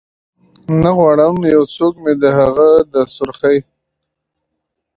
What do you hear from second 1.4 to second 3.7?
یو څوک مې د هغه د سرخۍ